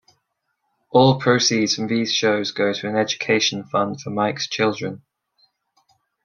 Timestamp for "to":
2.73-2.89